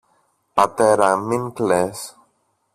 πατέρα, 0.53 1.15
μην 1.15 1.51
κλαις. 1.53 2.17